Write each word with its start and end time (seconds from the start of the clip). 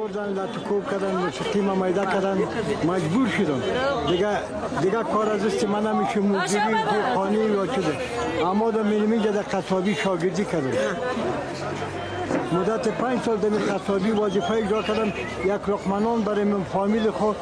بردن 0.00 0.28
لطکوب 0.32 0.90
کردن 0.90 1.14
موسیقی 1.16 1.60
ما 1.60 1.74
میده 1.74 2.06
کردن. 2.06 2.38
مجبور 2.84 3.28
شدم. 3.28 3.62
دیگه 4.08 4.28
دیگه 4.82 5.02
کار 5.02 5.28
از 5.28 5.44
است 5.44 5.64
من 5.64 5.86
نمیشه 5.86 6.20
موسیقی 6.20 6.74
خانه 7.14 7.38
یا 7.38 7.66
چیزه 7.66 7.94
اما 8.46 8.70
در 8.70 8.82
میرمی 8.82 9.18
در 9.18 9.42
قصابی 9.42 9.94
شاگردی 9.94 10.44
کردم. 10.44 10.72
مدت 12.52 12.88
پنج 12.88 13.22
سال 13.22 13.36
در 13.36 13.48
قصابی 13.48 14.10
وظیفه 14.10 14.50
اجرا 14.50 14.82
کردم. 14.82 15.08
یک 15.44 15.62
رقمنان 15.68 16.22
برای 16.22 16.44
من 16.44 16.64
فامیل 16.64 17.10
خود 17.10 17.36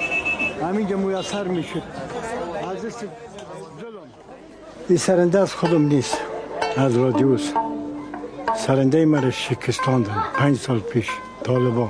همینجا 0.62 0.96
میسر 0.96 1.44
می‌شد 1.44 1.82
از 2.70 2.84
است 2.84 3.04
این 4.88 4.98
سرنده 4.98 5.38
از 5.38 5.54
خودم 5.54 5.82
نیست. 5.82 6.18
از 6.76 6.96
رادیوس. 6.96 7.52
سرنده 8.56 9.04
مرا 9.04 9.30
شکستاندن 9.30 10.24
پنج 10.34 10.58
سال 10.58 10.78
پیش. 10.80 11.08
طالبا. 11.44 11.88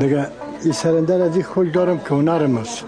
دیگه 0.00 0.26
این 0.64 0.72
سرنده 0.72 1.18
را 1.18 1.28
دی 1.28 1.42
خوش 1.42 1.68
دارم 1.68 1.98
که 1.98 2.14
هنرم 2.14 2.56
است 2.58 2.84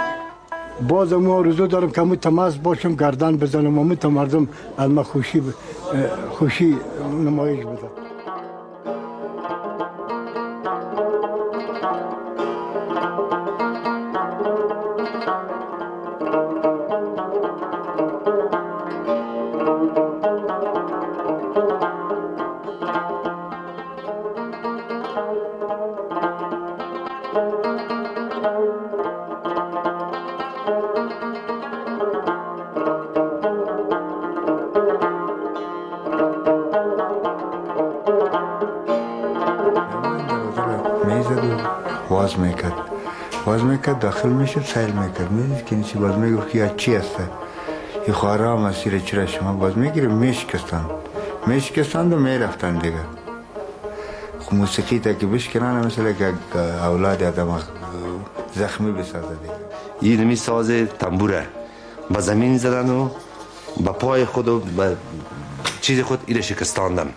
باز 0.88 1.12
مو 1.12 1.32
آرزو 1.32 1.66
دارم 1.66 1.90
که 1.90 2.02
متماس 2.02 2.56
باشم 2.56 2.94
گردن 2.94 3.36
بزنم 3.36 3.78
و 3.78 3.84
مت 3.84 4.04
مردم 4.04 4.48
از 4.78 4.90
ما 4.90 5.02
خوشی. 5.02 5.42
خوشی 6.30 6.76
نمایش 7.24 7.60
بدم 7.64 8.09
باز 42.30 42.38
می‌کرد. 42.38 42.72
باز 43.44 43.64
می‌کرد 43.64 43.98
داخل 43.98 44.28
می‌شد 44.28 44.64
سیل 44.64 44.90
می‌کرد. 44.90 45.30
می‌دید 45.30 45.64
که 45.66 45.76
نیسی 45.76 45.98
باز 45.98 46.14
می‌گفت 46.14 46.50
که 46.50 46.74
چی 46.76 46.94
هست 46.94 47.16
این 48.04 48.14
خواره 48.14 48.46
ها 48.46 48.56
مسیر 48.56 48.98
چرا 48.98 49.26
شما 49.26 49.52
باز 49.52 49.78
می‌گیره 49.78 50.08
میشکستن 50.08 50.84
میشکستن 51.46 52.12
و 52.12 52.18
می‌رفتن 52.18 52.78
دیگه. 52.78 52.94
خب 54.40 54.54
موسیقی 54.54 54.98
تا 54.98 55.12
که 55.12 55.26
بشکنن 55.26 55.86
مثل 55.86 56.12
که 56.12 56.34
اولاد 56.58 57.22
آدم 57.22 57.58
زخمی 58.54 58.92
بسازه 58.92 59.34
دیگه. 59.42 59.54
این 60.00 60.24
می 60.24 60.36
ساز 60.36 60.70
تنبوره. 60.98 61.46
به 62.10 62.20
زمین 62.20 62.58
زدن 62.58 62.90
و 62.90 63.08
به 63.84 63.92
پای 63.92 64.24
خود 64.24 64.48
و 64.48 64.60
به 64.60 64.96
چیز 65.80 66.00
خود 66.00 66.18
ایره 66.26 66.40
شکستاندن. 66.40 67.08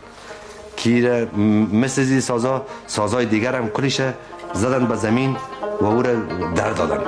که 0.83 1.27
مثل 1.73 2.03
زی 2.03 2.21
سازا 2.21 2.66
سازای 2.88 3.25
دیگر 3.25 3.55
هم 3.55 3.69
کلیشه 3.69 4.13
زدن 4.53 4.85
به 4.88 4.95
زمین 4.95 5.38
و 5.81 5.85
او 5.85 6.01
را 6.01 6.13
در 6.55 6.71
دادن. 6.71 7.03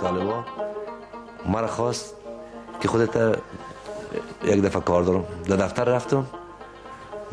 طالبا 0.00 0.44
مرا 1.46 1.66
خواست 1.66 2.14
که 2.80 2.88
خودت 2.88 3.38
یک 4.44 4.62
دفعه 4.62 4.82
کار 4.82 5.02
دارم. 5.02 5.24
در 5.48 5.56
دفتر 5.56 5.84
رفتم. 5.84 6.26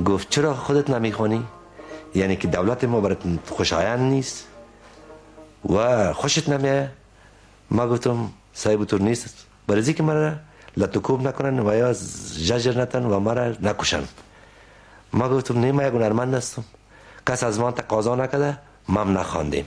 گفت 0.05 0.29
چرا 0.29 0.53
خودت 0.53 0.89
نمی‌خوانی؟ 0.89 1.43
یعنی 2.15 2.35
که 2.35 2.47
دولت 2.47 2.83
ما 2.83 3.01
برات 3.01 3.17
خوشایند 3.49 3.99
نیست 3.99 4.47
و 5.69 6.13
خوشت 6.13 6.49
نمیه؟ 6.49 6.89
ما 7.71 7.87
گفتم 7.87 8.29
صاحب 8.61 8.83
طور 8.85 9.01
نیست. 9.01 9.45
برای 9.67 9.93
که 9.93 10.03
مرا 10.03 10.33
لطکوب 10.77 11.27
نکنن 11.27 11.59
و 11.59 11.75
یا 11.75 11.93
ججر 12.47 12.81
نتن 12.81 13.03
و 13.05 13.19
مرا 13.19 13.53
نکشن. 13.61 14.03
ما 15.13 15.29
گفتم 15.29 15.71
ما 15.71 15.83
یک 15.83 15.93
هنرمند 15.93 16.33
هستم. 16.33 16.63
کس 17.27 17.43
از 17.43 17.59
ما 17.59 17.71
تقاضا 17.71 18.15
نکده 18.15 18.57
مم 18.89 19.17
نخواندیم. 19.17 19.65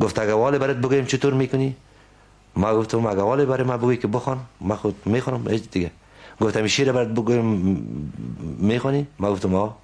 گفت 0.00 0.18
اگه 0.18 0.32
والی 0.32 0.58
برات 0.58 0.76
بگویم 0.76 1.04
چطور 1.04 1.34
می‌کنی؟ 1.34 1.76
ما 2.56 2.74
گفتم 2.74 3.06
اگه 3.06 3.22
والی 3.22 3.44
برای 3.44 3.66
ما 3.66 3.76
بگوی 3.76 3.96
که 3.96 4.08
بخوان 4.08 4.40
ما 4.60 4.76
خود 4.76 4.96
می‌خونم 5.04 5.48
هیچ 5.48 5.70
دیگه. 5.70 5.90
گفتم 6.40 6.66
شیر 6.66 6.92
برات 6.92 7.08
بگویم 7.08 7.44
می‌خونی 8.58 9.06
ما 9.18 9.32
گفتم 9.32 9.54
آه. 9.54 9.76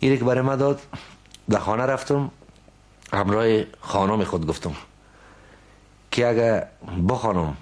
ایره 0.00 0.16
که 0.16 0.24
برای 0.24 0.42
ما 0.42 0.56
داد 0.56 0.80
در 1.50 1.58
خانه 1.58 1.82
رفتم 1.82 2.30
همراه 3.12 3.64
خانم 3.80 4.24
خود 4.24 4.46
گفتم. 4.46 4.76
که 6.16 6.28
اگه 6.28 6.66
بخوانم. 7.08 7.56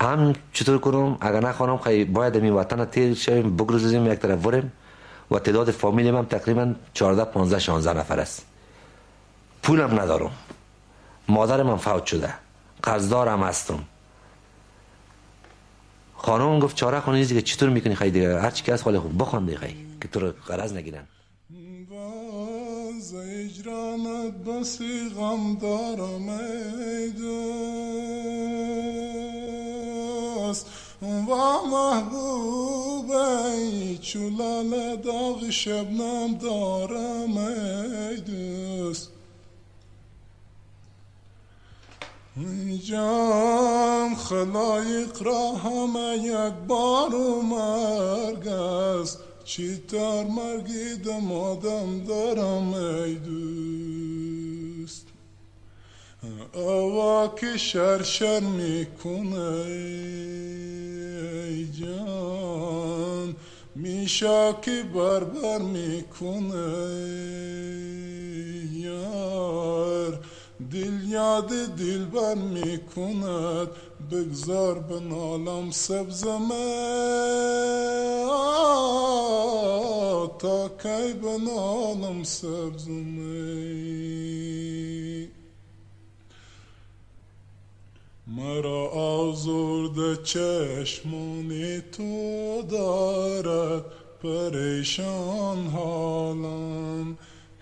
هم 0.00 0.32
چطور 0.52 0.78
کنم؟ 0.78 1.18
اگر 1.20 1.40
نخوانم 1.40 1.78
خیلی 1.78 2.04
باید 2.04 2.36
این 2.36 2.52
وطن 2.52 2.84
تیر 2.84 3.14
شویم 3.14 3.56
بگروزیم 3.56 4.12
یک 4.12 4.18
طرف 4.18 4.46
وریم 4.46 4.72
و 5.30 5.38
تعداد 5.38 5.70
فامیلیم 5.70 6.16
هم 6.16 6.24
تقریبا 6.24 6.74
14 6.94 7.24
15 7.24 7.58
16 7.58 7.98
نفر 7.98 8.20
است. 8.20 8.46
پولم 9.62 10.00
ندارم. 10.00 10.30
مادرم 11.28 11.70
هم 11.70 11.76
فوت 11.76 12.06
شده. 12.06 12.34
قرضدارم 12.82 13.42
هستم. 13.42 13.84
خانم 16.16 16.58
گفت 16.58 16.76
چاره 16.76 17.00
خونه 17.00 17.24
دیگه 17.24 17.42
چطور 17.42 17.68
می‌کنی؟ 17.68 17.94
خیلی 17.94 18.10
دیگه 18.10 18.40
هر 18.40 18.50
چی 18.50 18.64
که 18.64 18.72
از 18.72 18.82
خالی 18.82 18.98
خوب. 18.98 19.22
بخوان 19.22 19.46
دیگه. 19.46 19.58
که 20.00 20.08
تو 20.08 20.20
رو 20.20 20.32
قرض 20.46 20.72
نگیرن. 20.72 21.04
باز 23.12 23.14
اجرامت 23.14 24.32
بسی 24.32 25.08
غم 25.08 25.54
دارم 25.54 26.28
ای 26.28 27.10
دوست. 27.10 27.86
و 31.02 31.06
محبوب 31.70 33.10
ای 33.10 33.98
چولال 33.98 34.96
داغ 34.96 35.50
شبنم 35.50 36.34
دارم 36.34 37.36
ای 37.36 38.16
دوست. 38.16 39.10
جان 42.84 44.14
خلایق 44.14 45.22
را 45.22 45.52
همه 45.52 46.18
یک 46.18 46.54
بار 46.68 47.14
و 47.14 47.42
مرگ 47.42 48.48
است. 48.48 49.18
Çitar 49.50 50.24
margidem 50.24 51.32
adam 51.32 52.08
daram 52.08 52.74
eydüst 53.04 55.06
Ava 56.56 57.36
ki 57.36 57.58
şer 57.58 58.04
şer 58.04 58.42
mi 58.42 58.88
ey 61.46 61.72
can? 61.72 63.34
Mişa 63.74 64.60
ki 64.60 64.84
barbar 64.94 65.60
mi 65.60 66.04
ey 66.52 66.58
yar? 68.82 70.20
Dil 70.70 71.12
yadı 71.12 71.78
dil 71.78 71.78
dilber 71.78 72.36
mi 72.36 72.80
kunet 72.94 73.68
بگذار 74.10 74.78
بنالم 74.78 75.70
سبزمه 75.70 76.90
تا 80.38 80.68
کی 80.68 81.12
بنالم 81.12 82.22
سبزمه 82.22 83.90
مرا 88.26 88.88
آزرده 88.88 90.16
چشمانی 90.22 91.80
تو 91.80 92.62
دارد 92.70 93.84
پریشان 94.22 95.66
حالم. 95.66 97.18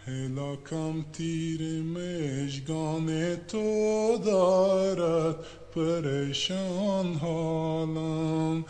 هلاکم 0.06 1.04
تیر 1.12 1.82
مشگان 1.82 3.36
تو 3.36 4.18
دارد. 4.24 5.36
پریشان 5.78 7.14
حالم. 7.14 8.64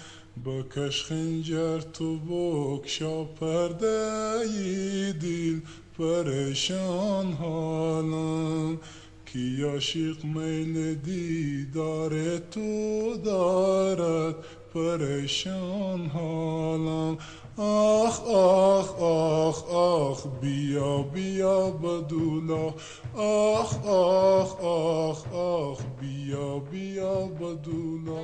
بکش 0.45 1.05
خنجر 1.05 1.81
تو 1.81 2.19
بکشا 2.19 3.25
پرده 3.25 5.13
دل 5.13 5.61
پریشان 5.99 7.33
حالم. 7.33 8.81
کی 9.27 9.63
عاشق 9.63 10.25
میل 10.25 10.95
دیدار 10.95 12.39
تو 12.39 13.17
دارد؟ 13.25 14.35
پریشان 14.75 16.07
حالم. 16.07 17.19
Ach, 17.61 18.23
ach, 18.25 18.95
ach, 19.01 19.65
ach, 19.69 20.27
bia, 20.41 21.03
bia, 21.13 21.73
badula. 21.83 22.73
Ach, 23.17 23.75
ach, 23.83 24.55
ach, 24.63 25.27
ach, 25.35 25.83
bia, 25.99 26.61
bia, 26.71 27.27
badula. 27.35 28.23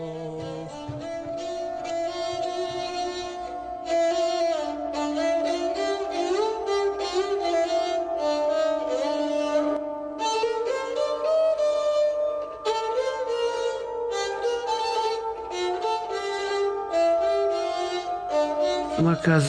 که 19.25 19.31
از 19.31 19.45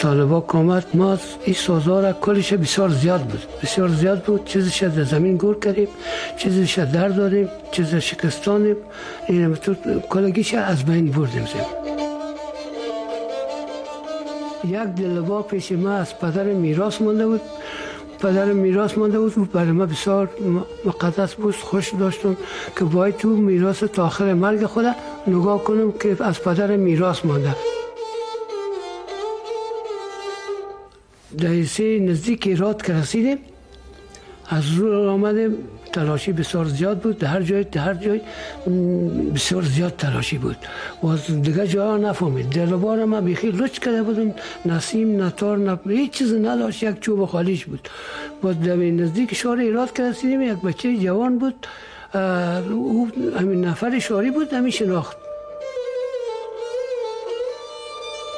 طالبا 0.00 0.40
کامت 0.40 0.86
ما 0.94 1.18
این 1.44 1.54
سازها 1.54 2.12
کلش 2.12 2.52
بسیار 2.52 2.88
زیاد 2.88 3.20
بود. 3.20 3.42
بسیار 3.62 3.88
زیاد 3.88 4.22
بود. 4.22 4.44
چیزش 4.44 4.82
در 4.82 5.04
زمین 5.04 5.36
گور 5.36 5.58
کردیم. 5.58 5.88
چیزش 6.36 6.78
در 6.78 7.08
دادیم. 7.08 7.48
چیز 7.72 7.94
شکستانیم. 7.94 8.76
این 9.28 9.56
کلگیش 10.10 10.54
از 10.54 10.84
بین 10.84 11.10
بردیم 11.10 11.46
زیم 11.50 11.66
یک 14.64 14.80
دلبا 14.80 15.42
پیش 15.42 15.72
ما 15.72 15.92
از 15.92 16.18
پدر 16.18 16.44
میراث 16.44 17.00
مانده 17.00 17.26
بود. 17.26 17.40
پدر 18.22 18.44
میراث 18.44 18.98
مانده 18.98 19.18
بود. 19.18 19.38
و 19.38 19.44
برای 19.44 19.72
ما 19.72 19.86
بسیار 19.86 20.30
مقدس 20.84 21.34
بود. 21.34 21.54
خوش 21.54 21.94
داشتم 21.94 22.36
که 22.78 22.84
باید 22.84 23.16
تو 23.16 23.28
میراث 23.28 23.82
تا 23.84 24.06
آخر 24.06 24.34
مرگ 24.34 24.66
خود 24.66 24.86
نگاه 25.26 25.64
کنم 25.64 25.92
که 25.92 26.16
از 26.20 26.40
پدر 26.42 26.76
میراث 26.76 27.24
مانده. 27.24 27.56
دهیسه 31.40 31.98
نزدیک 31.98 32.46
ایراد 32.46 32.82
که 32.82 32.94
از 34.52 34.74
رو 34.74 35.10
آمده 35.10 35.50
تلاشی 35.92 36.32
بسیار 36.32 36.64
زیاد 36.64 36.98
بود. 37.00 37.18
در 37.18 37.28
هر 37.28 37.42
جای 37.42 37.64
در 37.64 37.80
هر 37.80 37.94
جای 37.94 38.20
بسیار 39.34 39.62
زیاد 39.62 39.96
تلاشی 39.96 40.38
بود. 40.38 40.56
و 41.02 41.06
از 41.06 41.42
دیگه 41.42 41.66
جا 41.66 41.96
نفهمید. 41.96 42.46
دلبار 42.50 43.04
ما 43.04 43.20
بیخی 43.20 43.50
لچ 43.50 43.78
کرده 43.78 44.02
بودن 44.02 44.34
نسیم 44.66 45.22
نتار 45.22 45.58
نه 45.58 45.78
هیچ 45.88 46.10
چیز 46.10 46.34
نداشت. 46.34 46.82
یک 46.82 47.00
چوب 47.00 47.24
خالیش 47.26 47.64
بود. 47.64 47.88
با 48.42 48.52
در 48.52 48.76
نزدیک 48.76 49.34
شهر 49.34 49.58
ایراد 49.58 49.92
که 49.92 50.02
رسیدیم 50.02 50.42
یک 50.42 50.60
بچه 50.66 50.96
جوان 50.96 51.38
بود. 51.38 51.66
او 52.70 53.08
همین 53.38 53.64
نفر 53.64 53.98
شاری 53.98 54.30
بود. 54.30 54.52
همین 54.52 54.70
شناخت. 54.70 55.29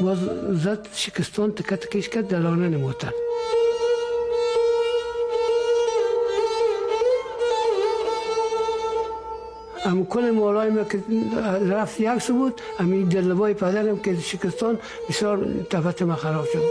باز 0.02 0.19
زد 0.64 0.88
شکستان 0.94 1.52
تکه 1.52 1.76
تکش 1.76 2.08
کرد 2.08 2.26
دلانه 2.28 2.76
موتر 2.76 3.12
ام 9.84 10.06
کل 10.06 10.31
مولای 10.31 10.70
ما 10.70 10.84
که 10.84 10.99
رفت 11.70 12.00
یک 12.00 12.26
بود 12.38 12.60
امی 12.81 13.04
دلبای 13.04 13.54
پدرم 13.54 13.99
که 13.99 14.16
شکستان 14.20 14.78
بسیار 15.08 15.38
طبعت 15.70 16.02
ما 16.02 16.14
خراب 16.14 16.46
شد 16.52 16.62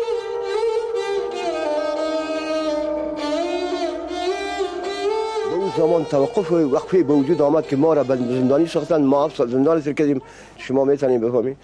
اون 5.53 5.71
زمان 5.77 6.05
توقف 6.05 6.51
و 6.51 6.55
وقفه 6.55 7.03
به 7.03 7.13
وجود 7.13 7.41
آمد 7.41 7.67
که 7.67 7.75
ما 7.75 7.93
را 7.93 8.03
به 8.03 8.15
زندانی 8.15 8.67
ساختن 8.67 9.03
ما 9.03 9.25
هفت 9.25 9.35
سال 9.37 9.49
زندان 9.51 9.81
سر 9.81 9.93
کردیم 9.93 10.21
شما 10.57 10.85
می‌تونید 10.85 11.21
بفهمید 11.21 11.57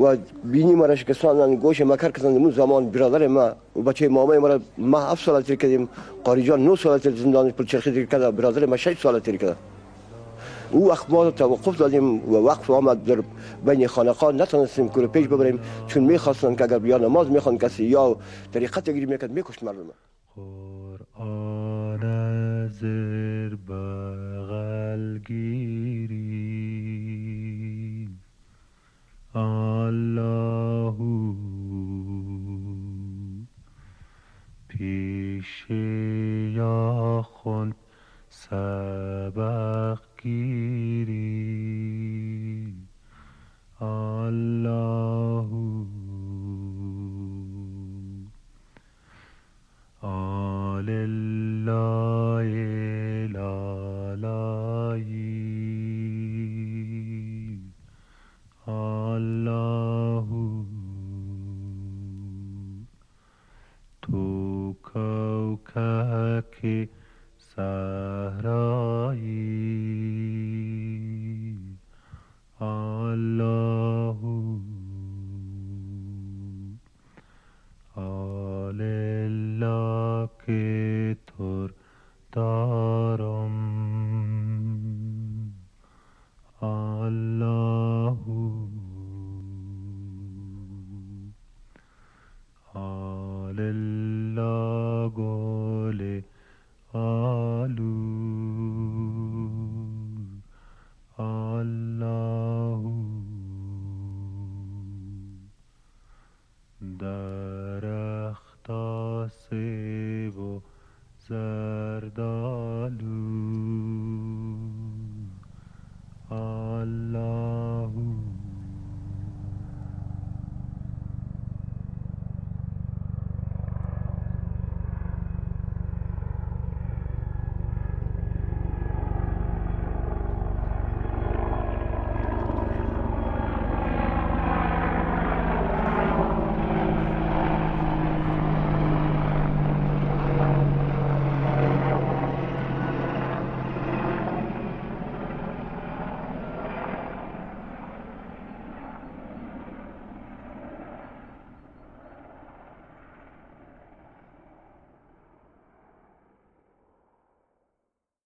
و 0.00 0.16
بینی 0.44 0.74
ما 0.74 0.86
را 0.86 0.96
شکستان 0.96 1.54
گوش 1.56 1.80
مکر 1.80 2.10
کردن 2.10 2.36
اون 2.36 2.50
زمان 2.50 2.90
برادر 2.90 3.26
ما 3.26 3.52
و 3.76 3.82
بچه 3.82 4.08
مامای 4.08 4.38
ما 4.38 4.58
ما 4.78 5.00
هفت 5.00 5.24
سال 5.24 5.42
تیر 5.42 5.56
کردیم 5.56 5.88
قاری 6.24 6.42
جان 6.42 6.64
نو 6.64 6.76
سال 6.76 6.98
تیر 6.98 7.14
زندان 7.16 7.50
پلچرخی 7.50 7.90
تیر 7.90 8.06
کرده 8.06 8.30
برادر 8.30 8.66
ما 8.66 8.76
شش 8.76 9.00
سال 9.00 9.18
تیر 9.18 9.36
کرده 9.36 9.56
او 10.70 10.92
ما 11.08 11.30
توقف 11.30 11.78
دادیم 11.78 12.32
و 12.32 12.36
وقف 12.36 12.70
آمد 12.70 13.04
در 13.04 13.22
بین 13.66 13.86
خانقان 13.86 14.42
نتونستیم 14.42 14.88
کور 14.88 15.06
پیش 15.06 15.26
ببریم 15.26 15.58
چون 15.86 16.04
می‌خواستن 16.04 16.54
که 16.54 16.64
اگر 16.64 16.78
بیا 16.78 16.98
نماز 16.98 17.30
می‌خوان 17.30 17.58
کسی 17.58 17.84
یا 17.84 18.16
طریقت 18.52 18.90
گیری 18.90 19.06
می‌کرد 19.06 19.30
میکشت 19.30 19.62
مردم 19.62 19.90
قرآن 20.36 22.04
بغل 23.68 25.18
گیری 25.18 27.03